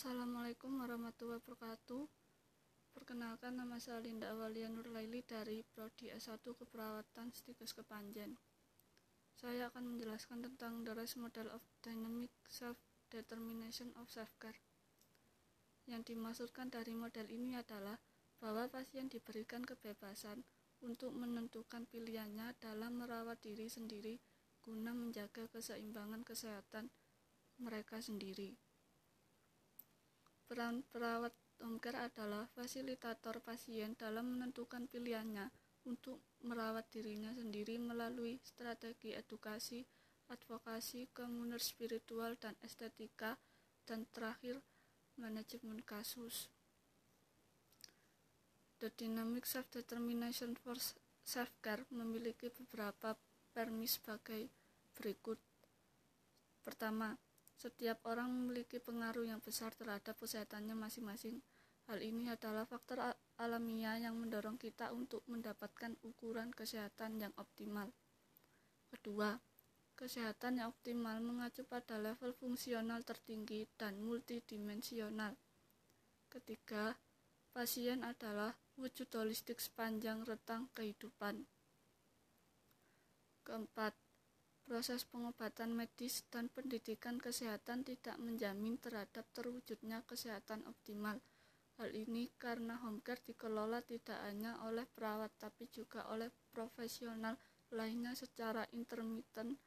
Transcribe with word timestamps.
Assalamualaikum 0.00 0.80
warahmatullahi 0.80 1.44
wabarakatuh. 1.44 2.08
Perkenalkan 2.96 3.52
nama 3.52 3.76
saya 3.76 4.00
Linda 4.00 4.32
Awalia 4.32 4.72
Nurlaili 4.72 5.20
dari 5.20 5.60
Prodi 5.60 6.08
S1 6.08 6.40
Keperawatan 6.40 7.28
Stikes 7.36 7.76
Kepanjen. 7.76 8.32
Saya 9.36 9.68
akan 9.68 9.92
menjelaskan 9.92 10.40
tentang 10.40 10.88
the 10.88 10.96
REST 10.96 11.20
model 11.20 11.52
of 11.52 11.60
dynamic 11.84 12.32
self-determination 12.48 13.92
of 14.00 14.08
self-care. 14.08 14.56
Yang 15.84 16.16
dimaksudkan 16.16 16.72
dari 16.72 16.96
model 16.96 17.28
ini 17.28 17.60
adalah 17.60 18.00
bahwa 18.40 18.72
pasien 18.72 19.12
diberikan 19.12 19.60
kebebasan 19.68 20.48
untuk 20.80 21.12
menentukan 21.12 21.84
pilihannya 21.84 22.56
dalam 22.56 23.04
merawat 23.04 23.36
diri 23.44 23.68
sendiri 23.68 24.16
guna 24.64 24.96
menjaga 24.96 25.44
keseimbangan 25.52 26.24
kesehatan 26.24 26.88
mereka 27.60 28.00
sendiri. 28.00 28.69
Peran 30.50 30.82
perawat 30.90 31.30
home 31.62 31.78
care 31.78 32.10
adalah 32.10 32.50
fasilitator 32.58 33.38
pasien 33.38 33.94
dalam 33.94 34.34
menentukan 34.34 34.90
pilihannya 34.90 35.46
untuk 35.86 36.18
merawat 36.42 36.90
dirinya 36.90 37.30
sendiri 37.30 37.78
melalui 37.78 38.42
strategi 38.42 39.14
edukasi, 39.14 39.86
advokasi, 40.26 41.06
komuner 41.14 41.62
spiritual, 41.62 42.34
dan 42.34 42.58
estetika, 42.66 43.38
dan 43.86 44.10
terakhir 44.10 44.58
manajemen 45.22 45.86
kasus. 45.86 46.50
The 48.82 48.90
Dynamic 48.90 49.46
Self-Determination 49.46 50.58
for 50.58 50.74
Self-Care 51.22 51.86
memiliki 51.94 52.50
beberapa 52.50 53.14
permis 53.54 54.02
sebagai 54.02 54.50
berikut. 54.98 55.38
Pertama, 56.66 57.14
setiap 57.60 58.00
orang 58.08 58.32
memiliki 58.32 58.80
pengaruh 58.80 59.28
yang 59.28 59.44
besar 59.44 59.76
terhadap 59.76 60.16
kesehatannya 60.16 60.72
masing-masing. 60.72 61.44
Hal 61.92 62.00
ini 62.00 62.32
adalah 62.32 62.64
faktor 62.64 63.04
alamiah 63.36 64.00
yang 64.00 64.16
mendorong 64.16 64.56
kita 64.56 64.96
untuk 64.96 65.20
mendapatkan 65.28 65.92
ukuran 66.00 66.56
kesehatan 66.56 67.20
yang 67.20 67.36
optimal. 67.36 67.92
Kedua, 68.88 69.36
kesehatan 69.92 70.64
yang 70.64 70.72
optimal 70.72 71.20
mengacu 71.20 71.60
pada 71.68 72.00
level 72.00 72.32
fungsional 72.32 73.04
tertinggi 73.04 73.68
dan 73.76 74.00
multidimensional. 74.00 75.36
Ketiga, 76.32 76.96
pasien 77.52 78.00
adalah 78.08 78.56
wujud 78.80 79.12
holistik 79.12 79.60
sepanjang 79.60 80.24
rentang 80.24 80.72
kehidupan. 80.72 81.44
Keempat, 83.44 83.92
Proses 84.70 85.02
pengobatan 85.02 85.74
medis 85.74 86.22
dan 86.30 86.46
pendidikan 86.46 87.18
kesehatan 87.18 87.82
tidak 87.82 88.14
menjamin 88.22 88.78
terhadap 88.78 89.26
terwujudnya 89.34 90.06
kesehatan 90.06 90.62
optimal. 90.62 91.18
Hal 91.74 91.90
ini 91.90 92.30
karena 92.38 92.78
home 92.78 93.02
care 93.02 93.18
dikelola 93.18 93.82
tidak 93.82 94.22
hanya 94.22 94.62
oleh 94.62 94.86
perawat 94.86 95.34
tapi 95.42 95.66
juga 95.74 96.06
oleh 96.06 96.30
profesional 96.54 97.34
lainnya 97.74 98.14
secara 98.14 98.62
intermittent 98.70 99.58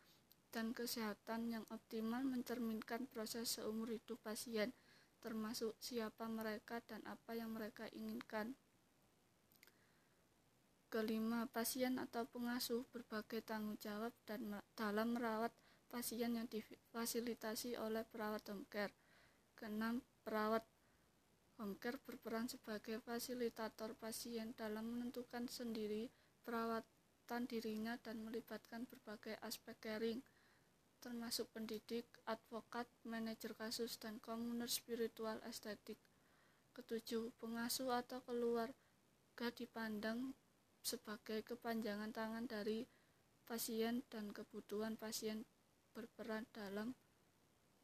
dan 0.56 0.72
kesehatan 0.72 1.52
yang 1.52 1.68
optimal 1.68 2.24
mencerminkan 2.24 3.04
proses 3.12 3.60
seumur 3.60 3.92
hidup 3.92 4.24
pasien, 4.24 4.72
termasuk 5.20 5.76
siapa 5.84 6.32
mereka 6.32 6.80
dan 6.88 7.04
apa 7.04 7.36
yang 7.36 7.52
mereka 7.52 7.92
inginkan. 7.92 8.56
Kelima, 10.94 11.50
pasien 11.50 11.98
atau 11.98 12.22
pengasuh 12.30 12.86
berbagai 12.94 13.42
tanggung 13.42 13.82
jawab 13.82 14.14
dan 14.30 14.62
dalam 14.78 15.18
merawat 15.18 15.50
pasien 15.90 16.38
yang 16.38 16.46
difasilitasi 16.46 17.82
oleh 17.82 18.06
perawat 18.06 18.46
home 18.54 18.70
care. 18.70 18.94
Keenam, 19.58 20.06
perawat 20.22 20.62
home 21.58 21.82
care 21.82 21.98
berperan 21.98 22.46
sebagai 22.46 23.02
fasilitator 23.02 23.98
pasien 23.98 24.54
dalam 24.54 24.86
menentukan 24.86 25.50
sendiri 25.50 26.14
perawatan 26.46 27.50
dirinya 27.50 27.98
dan 27.98 28.22
melibatkan 28.22 28.86
berbagai 28.86 29.42
aspek 29.42 29.74
caring, 29.82 30.22
termasuk 31.02 31.50
pendidik, 31.58 32.06
advokat, 32.30 32.86
manajer 33.02 33.58
kasus, 33.58 33.98
dan 33.98 34.22
komuner 34.22 34.70
spiritual 34.70 35.42
estetik. 35.50 35.98
Ketujuh, 36.78 37.34
pengasuh 37.42 37.98
atau 37.98 38.22
keluarga 38.22 39.50
dipandang 39.58 40.38
sebagai 40.84 41.42
kepanjangan 41.48 42.12
tangan 42.12 42.46
dari 42.46 42.84
pasien 43.48 44.04
dan 44.12 44.36
kebutuhan 44.36 45.00
pasien 45.00 45.48
berperan 45.96 46.44
dalam 46.52 46.96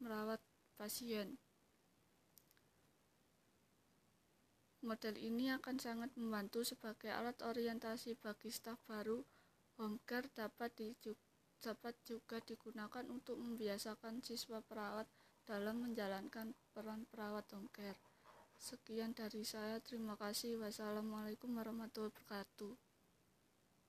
merawat 0.00 0.40
pasien. 0.76 1.40
Model 4.80 5.20
ini 5.20 5.52
akan 5.52 5.76
sangat 5.76 6.08
membantu 6.16 6.64
sebagai 6.64 7.12
alat 7.12 7.36
orientasi 7.44 8.16
bagi 8.16 8.48
staf 8.48 8.80
baru. 8.88 9.20
Home 9.76 10.00
care 10.08 10.28
dapat, 10.32 10.72
dapat 11.60 11.94
juga 12.04 12.40
digunakan 12.40 13.04
untuk 13.08 13.36
membiasakan 13.40 14.24
siswa 14.24 14.64
perawat 14.64 15.04
dalam 15.44 15.84
menjalankan 15.84 16.56
peran 16.72 17.04
perawat 17.12 17.44
home 17.52 17.68
care. 17.72 18.00
Sekian 18.60 19.16
dari 19.16 19.44
saya, 19.44 19.80
terima 19.80 20.16
kasih. 20.16 20.60
Wassalamualaikum 20.60 21.52
warahmatullahi 21.56 22.12
wabarakatuh. 22.12 22.89